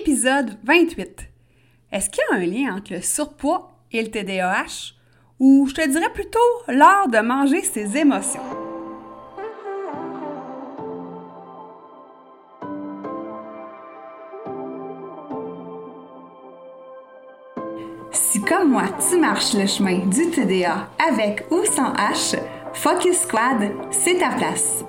[0.00, 1.28] Épisode 28.
[1.90, 4.94] Est-ce qu'il y a un lien entre le surpoids et le TDAH?
[5.40, 8.40] Ou je te dirais plutôt l'art de manger ses émotions?
[18.12, 22.38] Si comme moi, tu marches le chemin du TDA avec ou sans H,
[22.72, 24.84] Focus Squad, c'est ta place.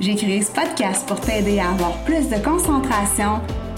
[0.00, 3.40] J'ai créé ce podcast pour t'aider à avoir plus de concentration,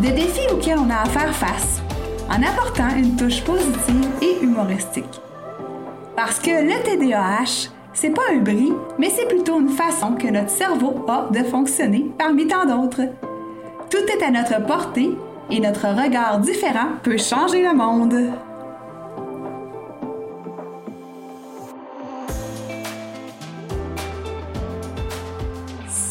[0.00, 1.82] de défis auxquels on a à faire face,
[2.30, 5.20] en apportant une touche positive et humoristique.
[6.16, 10.48] Parce que le TDAH, c'est pas un bris, mais c'est plutôt une façon que notre
[10.48, 13.02] cerveau a de fonctionner parmi tant d'autres.
[13.90, 15.10] Tout est à notre portée
[15.50, 18.32] et notre regard différent peut changer le monde.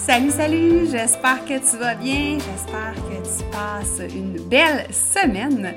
[0.09, 5.75] Salut, salut, j'espère que tu vas bien, j'espère que tu passes une belle semaine.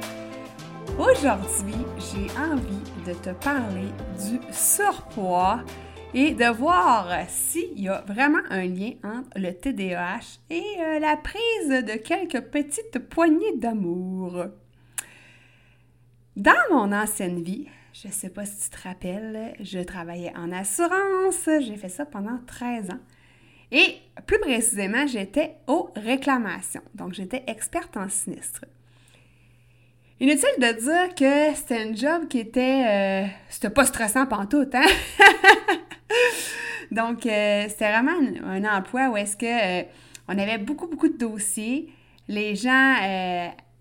[0.98, 3.90] Aujourd'hui, j'ai envie de te parler
[4.24, 5.60] du surpoids
[6.14, 11.18] et de voir s'il y a vraiment un lien entre le TDAH et euh, la
[11.18, 14.46] prise de quelques petites poignées d'amour.
[16.36, 20.52] Dans mon ancienne vie, je ne sais pas si tu te rappelles, je travaillais en
[20.52, 23.00] assurance, j'ai fait ça pendant 13 ans.
[23.72, 26.82] Et plus précisément, j'étais aux réclamations.
[26.94, 28.66] Donc, j'étais experte en sinistre.
[30.20, 32.84] Inutile de dire que c'était un job qui était...
[32.86, 34.84] Euh, c'était pas stressant pantoute, hein?
[36.90, 38.12] Donc, euh, c'était vraiment
[38.44, 39.82] un, emploi où est-ce que euh,
[40.28, 41.88] on avait beaucoup, beaucoup de dossiers.
[42.28, 42.94] Les gens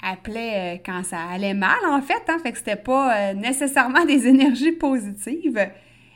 [0.02, 2.38] appelaient quand ça allait mal, en fait, hein?
[2.42, 5.70] Fait que c'était pas nécessairement des énergies positives.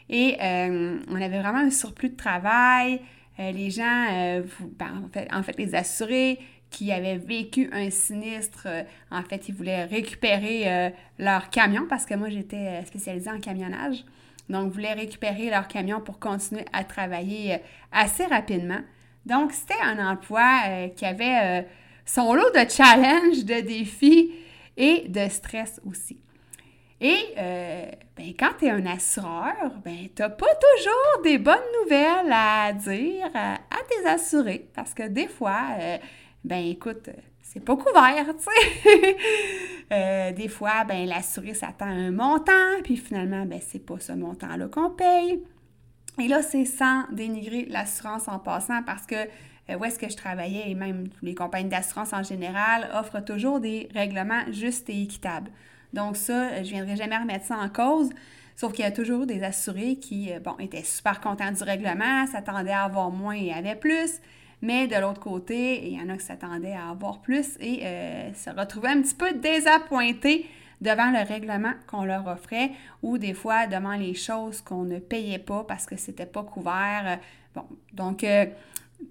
[0.09, 3.01] Et on avait vraiment un surplus de travail.
[3.39, 4.43] Euh, les gens, euh,
[4.79, 9.85] ben, en, fait, les assurés qui avaient vécu un sinistre, euh, en fait, ils voulaient
[9.85, 14.03] récupérer leur camion parce que moi, j'étais spécialisée en camionnage.
[14.49, 17.59] Donc, voulaient récupérer leur camion pour continuer à travailler
[17.91, 18.79] assez rapidement.
[19.25, 21.65] Donc, c'était un emploi qui avait
[22.05, 24.31] son lot de challenges, de défis
[24.77, 26.19] et de stress aussi.
[27.01, 31.55] Et euh, ben, quand tu es un assureur, ben, tu n'as pas toujours des bonnes
[31.81, 33.57] nouvelles à dire à,
[33.89, 34.69] tes assurés.
[34.73, 35.97] Parce que des fois, euh,
[36.43, 37.09] ben écoute,
[37.41, 39.17] c'est pas couvert, tu sais.
[39.91, 44.13] Euh, des fois, ben l'assuré s'attend à un montant, puis finalement, ben c'est pas ce
[44.13, 45.43] montant-là qu'on paye.
[46.19, 49.15] Et là, c'est sans dénigrer l'assurance en passant parce que
[49.77, 50.69] où est-ce que je travaillais?
[50.69, 55.51] Et même les compagnies d'assurance en général offrent toujours des règlements justes et équitables.
[55.95, 58.09] Donc ça, je ne viendrai jamais remettre ça en cause.
[58.57, 62.27] Sauf qu'il y a toujours des assurés qui, euh, bon, étaient super contents du règlement,
[62.27, 64.19] s'attendaient à avoir moins et avaient plus.
[64.61, 68.33] Mais de l'autre côté, il y en a qui s'attendaient à avoir plus et euh,
[68.33, 70.45] se retrouvaient un petit peu désappointés
[70.81, 75.39] devant le règlement qu'on leur offrait ou des fois devant les choses qu'on ne payait
[75.39, 77.19] pas parce que c'était pas couvert.
[77.53, 78.45] Bon, donc euh,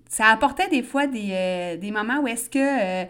[0.09, 3.06] ça apportait des fois des, des moments où est-ce que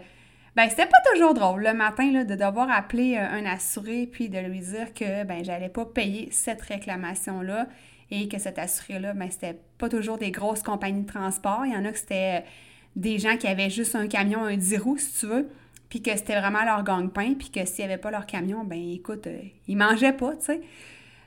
[0.55, 4.29] ben, c'était pas toujours drôle le matin là, de devoir appeler euh, un assuré puis
[4.29, 7.67] de lui dire que ben j'allais pas payer cette réclamation-là
[8.09, 11.65] et que cet assuré-là, ben c'était pas toujours des grosses compagnies de transport.
[11.65, 12.49] Il y en a que c'était euh,
[12.95, 15.49] des gens qui avaient juste un camion, un 10 roues, si tu veux,
[15.89, 18.79] puis que c'était vraiment leur gang-pain, puis que s'il n'y avait pas leur camion, ben
[18.79, 20.61] écoute, euh, ils mangeaient pas, tu sais.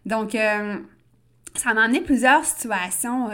[0.07, 0.33] Donc,
[1.55, 3.29] ça m'a amené plusieurs situations,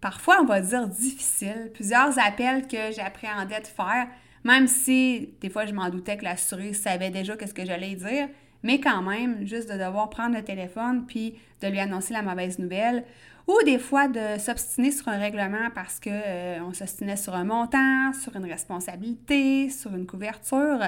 [0.00, 4.08] parfois, on va dire, difficiles, plusieurs appels que j'appréhendais de faire
[4.44, 8.28] même si des fois je m'en doutais que l'assuré savait déjà qu'est-ce que j'allais dire,
[8.62, 12.58] mais quand même, juste de devoir prendre le téléphone puis de lui annoncer la mauvaise
[12.58, 13.04] nouvelle,
[13.46, 18.12] ou des fois de s'obstiner sur un règlement parce qu'on euh, s'obstinait sur un montant,
[18.12, 20.78] sur une responsabilité, sur une couverture.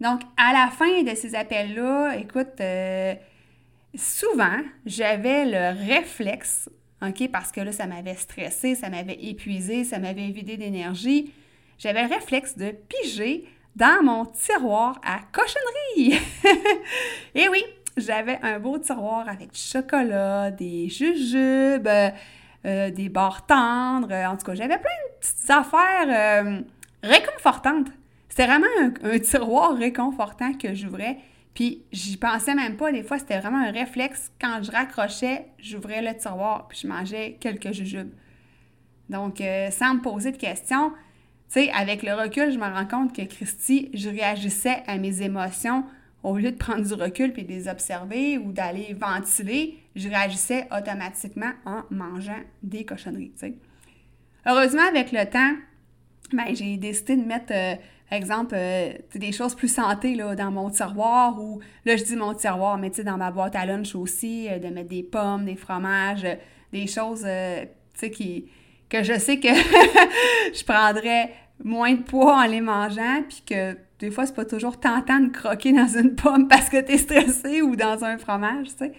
[0.00, 3.14] Donc, à la fin de ces appels-là, écoute, euh,
[3.94, 6.70] souvent, j'avais le réflexe,
[7.02, 11.32] OK, parce que là, ça m'avait stressé, ça m'avait épuisé, ça m'avait vidé d'énergie
[11.78, 16.20] j'avais le réflexe de piger dans mon tiroir à cochonnerie.
[17.34, 17.62] Et oui,
[17.96, 21.88] j'avais un beau tiroir avec du chocolat, des jujubes,
[22.66, 24.12] euh, des barres tendres.
[24.12, 26.60] En tout cas, j'avais plein de petites affaires euh,
[27.02, 27.88] réconfortantes.
[28.28, 28.66] c'était vraiment
[29.04, 31.18] un, tiroir réconfortant que j'ouvrais.
[31.54, 32.92] Puis j'y pensais même pas.
[32.92, 34.32] Des fois, c'était vraiment un réflexe.
[34.40, 38.12] Quand je raccrochais, j'ouvrais le tiroir, puis je mangeais quelques jujubes.
[39.08, 40.92] Donc, euh, sans me poser de questions,
[41.72, 45.84] avec le recul, je me rends compte que Christy, je réagissais à mes émotions
[46.22, 50.66] au lieu de prendre du recul puis de les observer ou d'aller ventiler, je réagissais
[50.76, 53.32] automatiquement en mangeant des cochonneries.
[54.46, 55.54] Heureusement, avec le temps,
[56.32, 57.74] ben, j'ai décidé de mettre, euh,
[58.10, 62.16] par exemple, euh, des choses plus santé là, dans mon tiroir ou, là, je dis
[62.16, 65.56] mon tiroir, mais dans ma boîte à lunch aussi, euh, de mettre des pommes, des
[65.56, 66.26] fromages,
[66.72, 67.26] des choses,
[68.12, 68.46] qui,
[68.88, 69.48] que je sais que
[70.54, 71.32] je prendrais
[71.62, 75.28] moins de poids en les mangeant, puis que des fois, c'est pas toujours tentant de
[75.28, 78.92] croquer dans une pomme parce que tu es stressé ou dans un fromage, tu sais.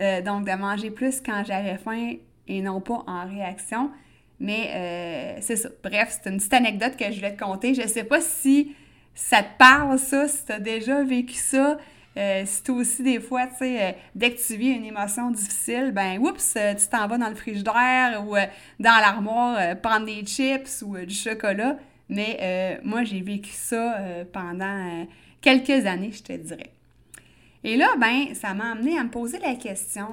[0.00, 2.14] Euh, donc, de manger plus quand j'avais faim
[2.48, 3.90] et non pas en réaction.
[4.38, 5.68] Mais euh, c'est ça.
[5.82, 7.74] Bref, c'est une petite anecdote que je voulais te conter.
[7.74, 8.74] Je sais pas si
[9.14, 11.76] ça te parle, ça, si tu as déjà vécu ça.
[12.20, 15.90] Euh, si toi aussi, des fois, tu sais, dès que tu vis une émotion difficile,
[15.92, 18.34] ben, oups, tu t'en vas dans le frigidaire ou
[18.78, 21.76] dans l'armoire prendre des chips ou du chocolat.
[22.10, 25.04] Mais euh, moi, j'ai vécu ça euh, pendant euh,
[25.40, 26.72] quelques années, je te dirais.
[27.62, 30.06] Et là, ben, ça m'a amené à me poser la question,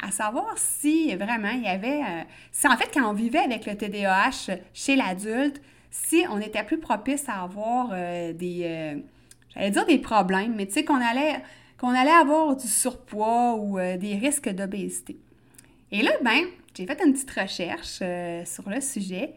[0.00, 2.00] à savoir si vraiment il y avait,
[2.52, 5.60] si en fait quand on vivait avec le TDAH chez l'adulte,
[5.90, 9.02] si on était plus propice à avoir des,
[9.56, 11.42] j'allais dire des problèmes, mais tu sais qu'on allait,
[11.78, 15.18] qu'on allait avoir du surpoids ou des risques d'obésité.
[15.90, 16.44] Et là, ben,
[16.76, 18.02] j'ai fait une petite recherche
[18.44, 19.34] sur le sujet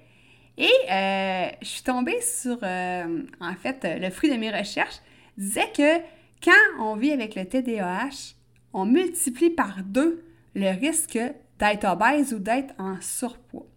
[0.60, 5.00] et euh, je suis tombée sur, euh, en fait, le fruit de mes recherches
[5.38, 6.00] disait que
[6.44, 8.36] quand on vit avec le TDAH,
[8.74, 10.22] on multiplie par deux
[10.56, 11.18] le risque
[11.60, 13.68] d'être obèse ou d'être en surpoids.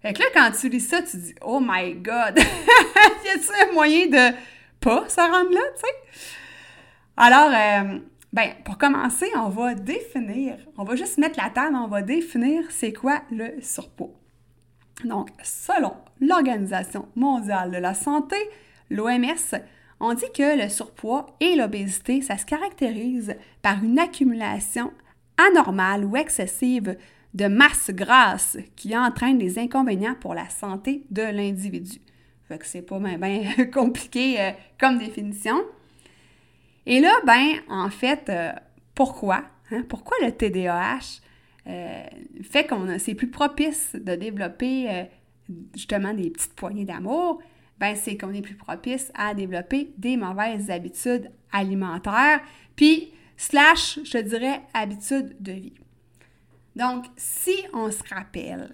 [0.00, 2.38] Fait que là, quand tu lis ça, tu dis «Oh my God!
[2.38, 4.34] y a-t-il un moyen de
[4.80, 6.28] pas se rendre là, tu sais?»
[7.16, 7.98] Alors, euh,
[8.32, 12.64] ben, pour commencer, on va définir, on va juste mettre la table, on va définir
[12.70, 14.14] c'est quoi le surpoids.
[15.04, 18.36] Donc, selon l'Organisation mondiale de la santé,
[18.90, 19.58] l'OMS,
[19.98, 24.92] on dit que le surpoids et l'obésité, ça se caractérise par une accumulation
[25.48, 26.96] anormale ou excessive
[27.34, 32.00] de masse grasse qui entraîne des inconvénients pour la santé de l'individu.
[32.50, 35.62] Fait que c'est pas bien compliqué euh, comme définition.
[36.84, 38.50] Et là, ben, en fait, euh,
[38.92, 39.44] pourquoi?
[39.70, 39.84] Hein?
[39.88, 41.20] Pourquoi le TDAH?
[41.68, 42.02] Euh,
[42.42, 45.06] fait qu'on c'est plus propice de développer
[45.74, 47.40] justement des petites poignées d'amour,
[47.78, 52.40] ben c'est qu'on est plus propice à développer des mauvaises habitudes alimentaires,
[52.74, 55.74] puis slash, je dirais, habitudes de vie.
[56.74, 58.70] Donc, si on se rappelle,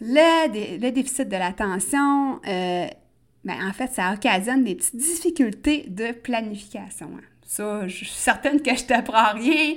[0.00, 2.86] le, le déficit de l'attention, euh,
[3.44, 7.10] ben, en fait, ça occasionne des petites difficultés de planification.
[7.16, 7.24] Hein.
[7.46, 9.74] Ça, je suis certaine que je t'apprends rien,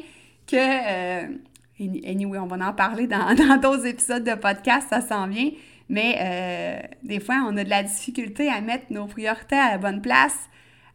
[0.47, 5.49] que Anyway, on va en parler dans d'autres épisodes de podcast, ça s'en vient.
[5.89, 9.77] Mais euh, des fois, on a de la difficulté à mettre nos priorités à la
[9.77, 10.49] bonne place,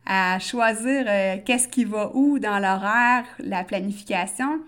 [0.06, 4.60] à choisir euh, qu'est-ce qui va où dans l'horaire, la planification.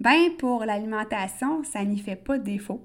[0.00, 2.82] Ben pour l'alimentation, ça n'y fait pas défaut.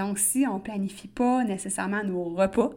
[0.00, 2.70] Donc, si on ne planifie pas nécessairement nos repas,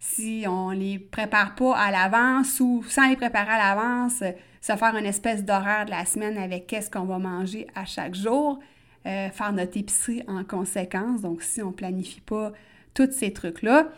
[0.00, 4.22] si on ne les prépare pas à l'avance ou sans les préparer à l'avance,
[4.62, 8.14] se faire une espèce d'horaire de la semaine avec qu'est-ce qu'on va manger à chaque
[8.14, 8.60] jour,
[9.04, 11.20] euh, faire notre épicerie en conséquence.
[11.20, 12.52] Donc, si on ne planifie pas
[12.94, 13.88] tous ces trucs-là,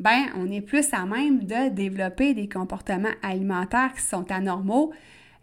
[0.00, 4.92] ben on est plus à même de développer des comportements alimentaires qui sont anormaux,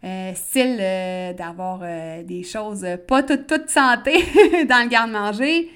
[0.04, 1.80] euh, style euh, d'avoir
[2.24, 4.12] des choses pas toutes toute santé
[4.68, 5.70] dans le garde-manger,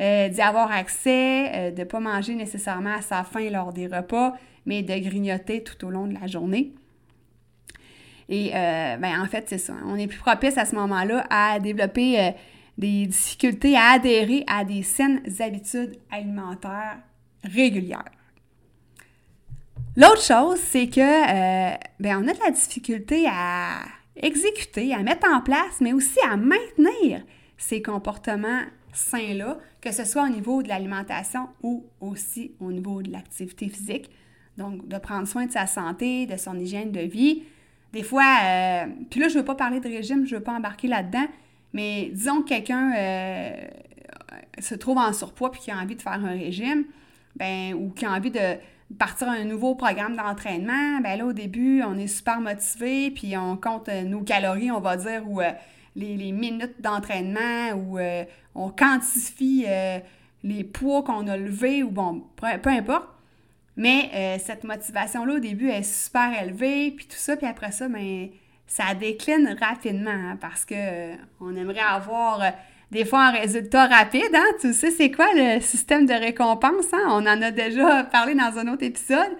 [0.00, 4.82] d'y avoir accès, de ne pas manger nécessairement à sa faim lors des repas, mais
[4.82, 6.72] de grignoter tout au long de la journée.
[8.30, 9.74] Et euh, ben, en fait, c'est ça.
[9.84, 12.30] On est plus propice à ce moment-là à développer euh,
[12.78, 16.98] des difficultés à adhérer à des saines habitudes alimentaires
[17.42, 18.04] régulières.
[19.96, 23.80] L'autre chose, c'est que euh, ben, on a de la difficulté à
[24.14, 27.22] exécuter, à mettre en place, mais aussi à maintenir
[27.58, 33.10] ces comportements sains-là, que ce soit au niveau de l'alimentation ou aussi au niveau de
[33.10, 34.10] l'activité physique.
[34.58, 37.44] Donc, de prendre soin de sa santé, de son hygiène de vie,
[37.92, 40.44] des fois, euh, puis là, je ne veux pas parler de régime, je ne veux
[40.44, 41.26] pas embarquer là-dedans,
[41.72, 43.50] mais disons que quelqu'un euh,
[44.58, 46.84] se trouve en surpoids puis qui a envie de faire un régime,
[47.36, 48.58] ben, ou qui a envie de
[48.98, 53.56] partir un nouveau programme d'entraînement, ben là, au début, on est super motivé, puis on
[53.56, 55.40] compte euh, nos calories, on va dire, ou
[55.96, 57.98] les, minutes d'entraînement, ou
[58.54, 59.66] on quantifie
[60.42, 63.08] les poids qu'on a levés, ou bon, peu importe.
[63.76, 67.88] Mais euh, cette motivation-là, au début, est super élevée, puis tout ça, puis après ça,
[67.88, 68.28] ben,
[68.66, 72.50] ça décline rapidement, hein, parce que euh, on aimerait avoir euh,
[72.90, 74.44] des fois un résultat rapide, hein?
[74.60, 77.06] Tu sais, c'est quoi le système de récompense, hein?
[77.08, 79.30] On en a déjà parlé dans un autre épisode.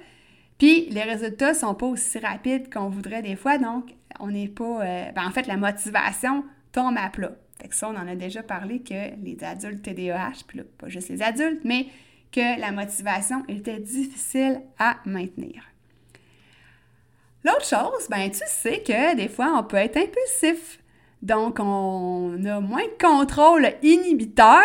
[0.56, 4.80] Puis les résultats sont pas aussi rapides qu'on voudrait des fois, donc on n'est pas...
[5.14, 7.32] Ben, en fait, la motivation tombe à plat.
[7.60, 10.88] Fait que ça, on en a déjà parlé que les adultes TDAH, puis là, pas
[10.88, 11.86] juste les adultes, mais
[12.32, 15.64] que la motivation était difficile à maintenir.
[17.44, 20.78] L'autre chose, ben tu sais que des fois on peut être impulsif.
[21.22, 24.62] Donc on a moins de contrôle inhibiteur,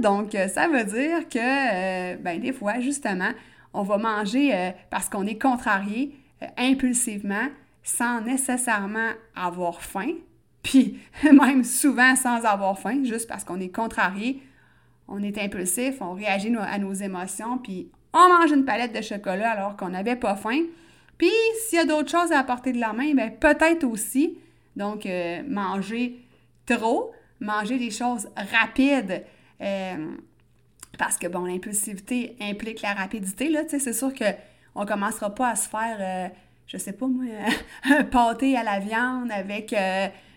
[0.00, 3.30] donc ça veut dire que euh, ben des fois justement,
[3.74, 7.48] on va manger euh, parce qu'on est contrarié euh, impulsivement
[7.84, 10.14] sans nécessairement avoir faim,
[10.64, 14.42] puis même souvent sans avoir faim juste parce qu'on est contrarié
[15.08, 19.50] on est impulsif, on réagit à nos émotions, puis on mange une palette de chocolat
[19.50, 20.62] alors qu'on n'avait pas faim.
[21.18, 21.30] Puis
[21.66, 24.38] s'il y a d'autres choses à apporter de la main, bien peut-être aussi.
[24.76, 26.18] Donc, euh, manger
[26.66, 29.24] trop, manger des choses rapides.
[29.60, 30.16] Euh,
[30.98, 35.32] parce que, bon, l'impulsivité implique la rapidité, là, tu sais, c'est sûr qu'on ne commencera
[35.34, 36.28] pas à se faire, euh,
[36.66, 37.24] je sais pas moi,
[37.84, 39.74] un pâté à la viande avec,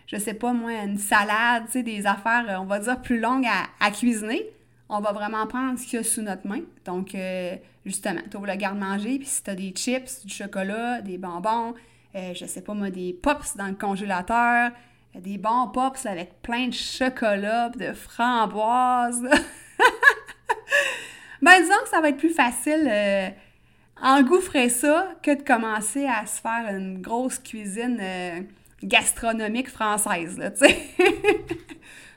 [0.06, 3.48] je sais pas moi, une salade, tu sais, des affaires, on va dire, plus longues
[3.80, 4.46] à cuisiner
[4.88, 6.62] on va vraiment prendre ce qu'il y a sous notre main.
[6.84, 11.18] Donc, euh, justement, tu le garde-manger, puis si tu as des chips, du chocolat, des
[11.18, 11.74] bonbons,
[12.14, 14.70] euh, je sais pas moi, des pops dans le congélateur,
[15.14, 19.22] euh, des bons pops avec plein de chocolat, de framboises.
[21.42, 22.90] ben, disons que ça va être plus facile
[24.02, 28.00] engouffrer ça que de commencer à se faire une grosse cuisine
[28.82, 30.76] gastronomique française, là, tu sais.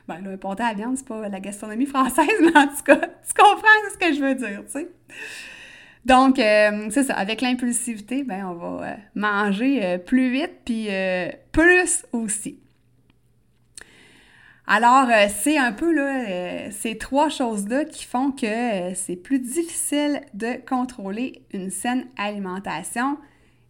[0.08, 2.96] Ben là, un à la viande, c'est pas la gastronomie française, mais en tout cas,
[2.96, 4.88] tu comprends ce que je veux dire, tu sais.
[6.04, 10.88] Donc, euh, c'est ça, avec l'impulsivité, ben, on va euh, manger euh, plus vite, puis
[11.52, 12.58] plus aussi.
[14.66, 20.54] Alors, c'est un peu là, ces trois choses-là qui font que c'est plus difficile de
[20.66, 23.18] contrôler une saine alimentation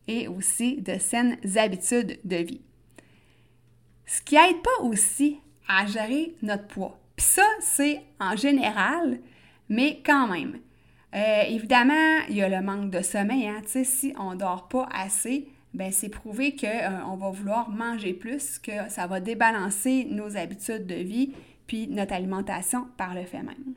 [0.06, 2.60] et aussi de saines habitudes de vie.
[4.06, 6.98] Ce qui aide pas aussi à gérer notre poids.
[7.16, 9.20] Puis ça, c'est en général,
[9.68, 10.58] mais quand même.
[11.14, 13.46] Euh, évidemment, il y a le manque de sommeil.
[13.46, 13.62] Hein?
[13.66, 18.72] Si on dort pas assez, ben c'est prouvé qu'on euh, va vouloir manger plus, que
[18.88, 21.32] ça va débalancer nos habitudes de vie,
[21.66, 23.74] puis notre alimentation par le fait même.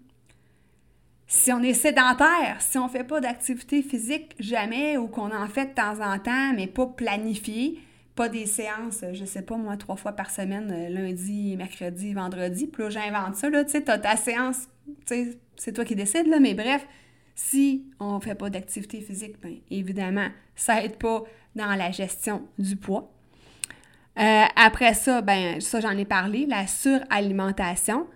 [1.28, 5.48] Si on est sédentaire, si on ne fait pas d'activité physique jamais ou qu'on en
[5.48, 7.80] fait de temps en temps, mais pas planifié,
[8.16, 12.68] pas des séances, je sais pas moi, trois fois par semaine, euh, lundi, mercredi, vendredi.
[12.68, 14.68] Puis là, j'invente ça, tu sais, t'as ta séance,
[15.06, 16.86] c'est toi qui décides, là, mais bref,
[17.36, 21.24] si on fait pas d'activité physique, bien évidemment, ça aide pas
[21.56, 23.12] dans la gestion du poids.
[24.18, 28.08] Euh, après ça, ben ça j'en ai parlé, la suralimentation.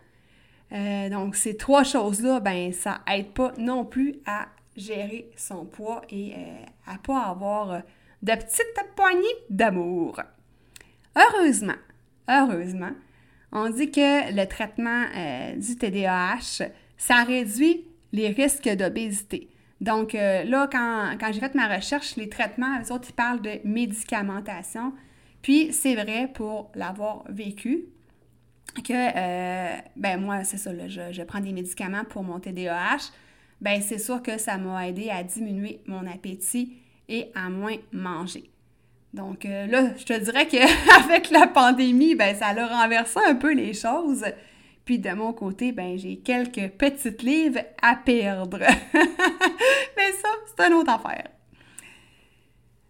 [0.72, 4.48] Euh, donc ces trois choses-là, ben ça aide pas non plus à
[4.78, 6.34] gérer son poids et
[6.88, 7.82] à pas avoir
[8.24, 10.22] de petites poignées d'amour.
[11.16, 11.76] Heureusement,
[12.30, 12.92] heureusement,
[13.52, 19.50] on dit que le traitement euh, du TDAH, ça réduit les risques d'obésité.
[19.82, 23.60] Donc euh, là, quand, j'ai fait ma recherche, les traitements, les autres, ils parlent de
[23.64, 24.94] médicamentation.
[25.42, 27.86] Puis c'est vrai pour l'avoir vécu
[28.84, 33.12] que, euh, ben moi, c'est ça, je, je, prends des médicaments pour mon TDAH.
[33.62, 38.50] Ben c'est sûr que ça m'a aidé à diminuer mon appétit et à moins manger.
[39.14, 43.54] Donc euh, là, je te dirais qu'avec la pandémie, ben, ça a renversé un peu
[43.54, 44.24] les choses.
[44.90, 48.58] Puis de mon côté, ben, j'ai quelques petites livres à perdre.
[49.98, 51.28] Mais ça, c'est une autre affaire.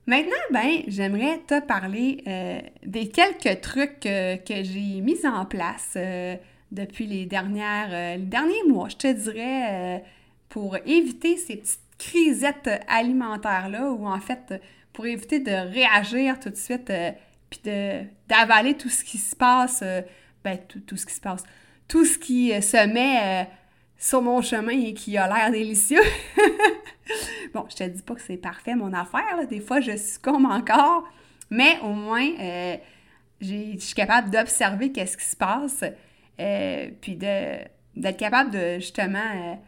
[0.06, 6.38] Maintenant, ben, j'aimerais te parler euh, des quelques trucs que j'ai mis en place euh,
[6.72, 10.02] depuis les, dernières, les derniers mois, je te dirais,
[10.48, 14.60] pour éviter ces petites crisette alimentaire-là, ou en fait,
[14.94, 17.12] pour éviter de réagir tout de suite, euh,
[17.50, 17.62] puis
[18.28, 20.02] d'avaler tout ce qui se passe, euh,
[20.44, 21.44] ben, tout, ce qui se passe,
[21.90, 23.50] tout ce qui euh, se met
[23.98, 26.00] sur mon chemin et qui a l'air délicieux.
[27.54, 31.04] bon, je te dis pas que c'est parfait mon affaire, des fois je succombe encore,
[31.50, 32.30] mais au moins,
[33.42, 35.84] je suis capable d'observer qu'est-ce qui se passe,
[37.02, 39.60] puis d'être capable de justement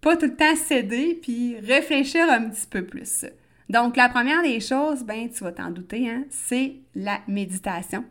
[0.00, 3.26] pas tout le temps céder, puis réfléchir un petit peu plus.
[3.68, 8.04] Donc, la première des choses, ben, tu vas t'en douter, hein, c'est la méditation.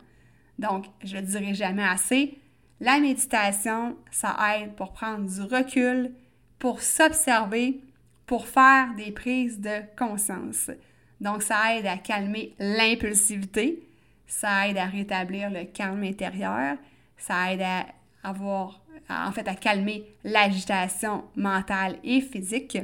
[0.58, 2.38] Donc, je ne dirai jamais assez.
[2.80, 6.12] La méditation, ça aide pour prendre du recul,
[6.58, 7.80] pour s'observer,
[8.26, 10.70] pour faire des prises de conscience.
[11.20, 13.82] Donc, ça aide à calmer l'impulsivité,
[14.26, 16.76] ça aide à rétablir le calme intérieur,
[17.16, 17.86] ça aide à
[18.22, 18.80] avoir,
[19.10, 22.78] en fait, à calmer l'agitation mentale et physique.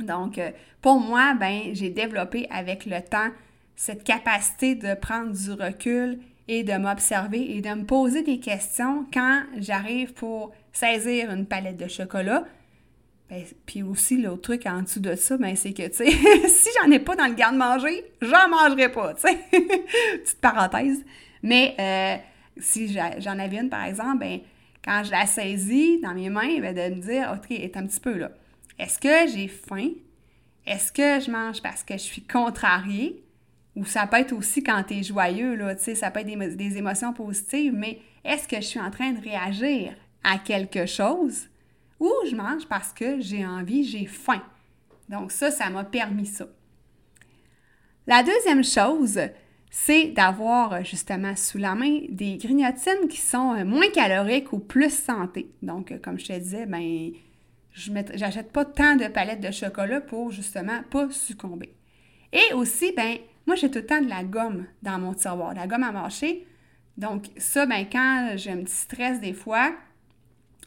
[0.00, 3.30] Donc, euh, pour moi, ben, j'ai développé avec le temps
[3.76, 9.06] cette capacité de prendre du recul et de m'observer et de me poser des questions
[9.12, 12.44] quand j'arrive pour saisir une palette de chocolat.
[13.28, 16.10] Ben, puis aussi, l'autre truc en dessous de ça, ben, c'est que, tu sais,
[16.48, 19.38] si j'en ai pas dans le garde-manger, j'en mangerai pas, tu sais.
[20.22, 21.04] Petite parenthèse.
[21.42, 22.16] Mais euh,
[22.58, 24.40] si j'en avais une, par exemple, ben,
[24.82, 28.00] quand je la saisis dans mes mains, ben, de me dire, OK, est un petit
[28.00, 28.30] peu là.
[28.78, 29.90] Est-ce que j'ai faim?
[30.64, 33.22] Est-ce que je mange parce que je suis contrariée?
[33.78, 36.78] Ou ça peut être aussi quand tu es joyeux, là, ça peut être des, des
[36.78, 39.94] émotions positives, mais est-ce que je suis en train de réagir
[40.24, 41.48] à quelque chose?
[42.00, 44.42] Ou je mange parce que j'ai envie, j'ai faim?
[45.08, 46.46] Donc ça, ça m'a permis ça.
[48.08, 49.20] La deuxième chose,
[49.70, 54.92] c'est d'avoir justement sous la main des grignotines qui sont euh, moins caloriques ou plus
[54.92, 55.50] santé.
[55.62, 57.12] Donc, euh, comme je te disais, ben,
[57.72, 61.72] je n'achète pas tant de palettes de chocolat pour justement pas succomber.
[62.32, 63.18] Et aussi, ben,
[63.48, 65.90] moi, j'ai tout le temps de la gomme dans mon tiroir, de la gomme à
[65.90, 66.46] mâcher.
[66.98, 69.72] Donc, ça, ben, quand j'ai un petit stress des fois,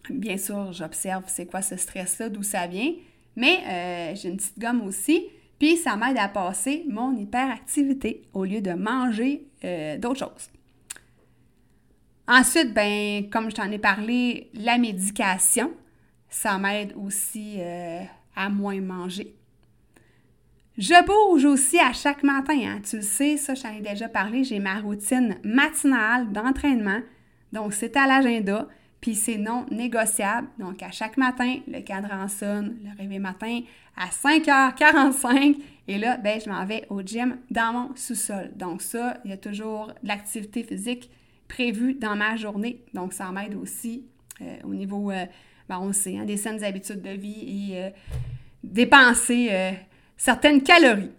[0.10, 2.92] bien sûr, j'observe c'est quoi ce stress-là, d'où ça vient,
[3.36, 5.28] mais euh, j'ai une petite gomme aussi.
[5.60, 10.50] Puis ça m'aide à passer mon hyperactivité au lieu de manger euh, d'autres choses.
[12.28, 15.72] Ensuite, ben, comme je t'en ai parlé, la médication,
[16.30, 18.02] ça m'aide aussi euh,
[18.36, 19.36] à moins manger.
[20.78, 22.82] Je bouge aussi à chaque matin, hein.
[22.88, 27.02] tu le sais, ça, j'en ai déjà parlé, j'ai ma routine matinale d'entraînement,
[27.52, 28.68] donc c'est à l'agenda,
[29.02, 30.48] puis c'est non négociable.
[30.60, 33.62] Donc à chaque matin, le cadran sonne, le réveil matin,
[33.98, 35.58] à 5h45.
[35.88, 38.52] Et là, ben, je m'en vais au gym dans mon sous-sol.
[38.56, 41.10] Donc ça, il y a toujours de l'activité physique
[41.48, 42.86] prévue dans ma journée.
[42.94, 44.06] Donc ça m'aide aussi
[44.42, 45.26] euh, au niveau, euh,
[45.68, 47.90] ben, on sait, hein, des saines habitudes de vie et euh,
[48.64, 49.50] dépenser
[50.22, 51.12] certaines calories.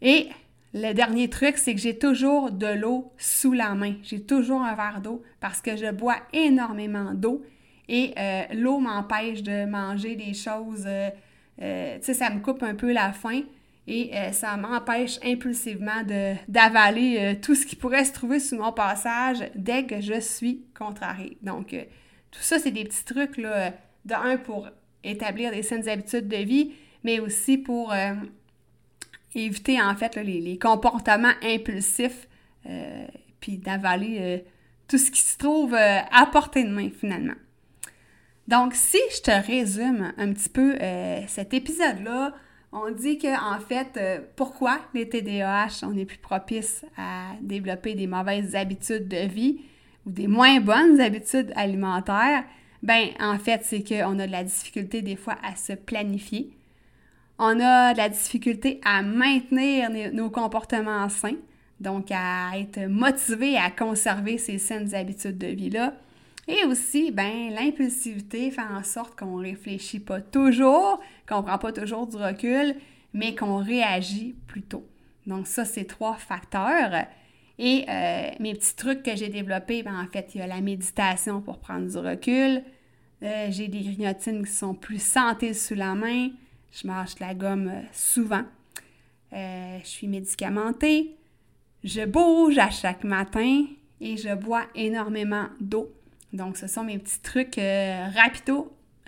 [0.00, 0.28] Et
[0.72, 3.94] le dernier truc, c'est que j'ai toujours de l'eau sous la main.
[4.02, 7.44] J'ai toujours un verre d'eau parce que je bois énormément d'eau
[7.88, 8.14] et
[8.52, 10.86] l'eau m'empêche de manger des choses
[11.62, 13.42] euh, tu sais, ça me coupe un peu la faim
[13.86, 16.02] et euh, ça m'empêche impulsivement
[16.48, 20.64] d'avaler euh, tout ce qui pourrait se trouver sous mon passage dès que je suis
[20.76, 21.38] contrariée.
[21.42, 21.68] Donc,
[22.30, 23.72] tout ça, c'est des petits trucs, là,
[24.04, 24.68] de un, pour
[25.02, 26.72] établir des saines habitudes de vie,
[27.06, 27.94] mais aussi pour
[29.34, 32.28] éviter, en fait, les, comportements impulsifs,
[33.40, 34.44] puis d'avaler
[34.88, 37.34] tout ce qui se trouve à portée de main, finalement.
[38.48, 42.32] Donc, si je te résume un petit peu euh, cet épisode-là,
[42.72, 47.94] on dit que en fait, euh, pourquoi les TDAH, on est plus propice à développer
[47.94, 49.62] des mauvaises habitudes de vie
[50.04, 52.44] ou des moins bonnes habitudes alimentaires?
[52.82, 56.50] Ben, en fait, c'est qu'on a de la difficulté des fois à se planifier.
[57.38, 61.36] On a de la difficulté à maintenir nos comportements sains,
[61.80, 65.94] donc à être motivé à conserver ces saines habitudes de vie-là.
[66.48, 72.06] Et aussi, ben, l'impulsivité fait en sorte qu'on réfléchit pas toujours, qu'on prend pas toujours
[72.06, 72.76] du recul,
[73.12, 74.86] mais qu'on réagit plutôt.
[75.26, 77.04] Donc ça, c'est trois facteurs.
[77.58, 80.60] Et euh, mes petits trucs que j'ai développés, ben, en fait, il y a la
[80.60, 82.62] méditation pour prendre du recul.
[83.22, 86.28] Euh, j'ai des grignotines qui sont plus santé sous la main.
[86.80, 88.44] Je mange la gomme euh, souvent.
[89.32, 91.16] je suis médicamentée.
[91.84, 93.64] Je bouge à chaque matin
[94.00, 95.92] et je bois énormément d'eau.
[96.32, 98.08] Donc, ce sont mes petits trucs euh,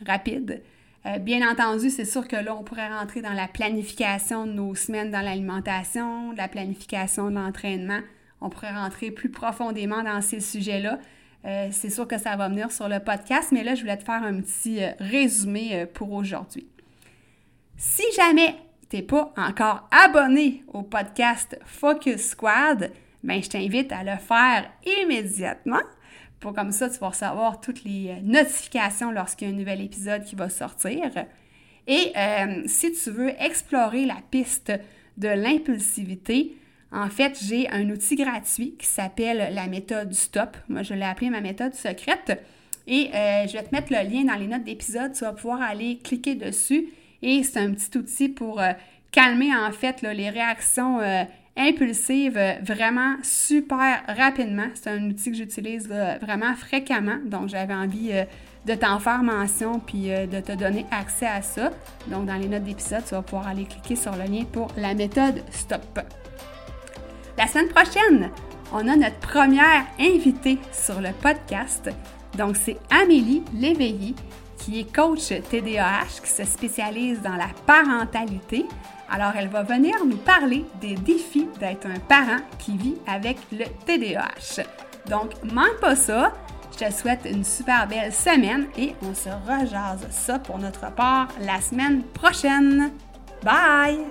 [0.06, 0.62] rapides.
[1.06, 4.74] Euh, bien entendu, c'est sûr que là, on pourrait rentrer dans la planification de nos
[4.74, 8.00] semaines dans l'alimentation, la planification de l'entraînement.
[8.40, 10.98] On pourrait rentrer plus profondément dans ces sujets-là.
[11.44, 14.04] Euh, c'est sûr que ça va venir sur le podcast, mais là, je voulais te
[14.04, 16.66] faire un petit résumé pour aujourd'hui.
[17.80, 18.56] Si jamais
[18.90, 24.70] tu n'es pas encore abonné au podcast Focus Squad, ben, je t'invite à le faire
[24.84, 25.80] immédiatement
[26.40, 29.80] pour comme ça, tu vas recevoir toutes les euh, notifications lorsqu'il y a un nouvel
[29.80, 31.10] épisode qui va sortir.
[31.86, 34.72] Et euh, si tu veux explorer la piste
[35.16, 36.56] de l'impulsivité,
[36.92, 40.56] en fait, j'ai un outil gratuit qui s'appelle la méthode stop.
[40.68, 42.40] Moi, je l'ai appelé ma méthode secrète.
[42.86, 45.12] Et euh, je vais te mettre le lien dans les notes d'épisode.
[45.12, 46.88] Tu vas pouvoir aller cliquer dessus.
[47.22, 48.60] Et c'est un petit outil pour
[49.10, 51.00] calmer, en fait, les réactions
[51.56, 54.68] impulsive vraiment super rapidement.
[54.74, 58.12] C'est un outil que j'utilise vraiment fréquemment, donc j'avais envie
[58.66, 61.70] de t'en faire mention puis de te donner accès à ça.
[62.06, 64.94] Donc dans les notes d'épisode, tu vas pouvoir aller cliquer sur le lien pour la
[64.94, 66.00] méthode STOP.
[67.36, 68.30] La semaine prochaine,
[68.72, 71.90] on a notre première invitée sur le podcast.
[72.36, 74.14] Donc, c'est Amélie Léveillé,
[74.68, 78.66] qui est coach TDAH, qui se spécialise dans la parentalité.
[79.10, 83.64] Alors, elle va venir nous parler des défis d'être un parent qui vit avec le
[83.86, 84.64] TDAH.
[85.08, 86.34] Donc, manque pas ça.
[86.72, 91.28] Je te souhaite une super belle semaine et on se rejase ça pour notre part
[91.40, 92.90] la semaine prochaine.
[93.42, 94.04] Bye!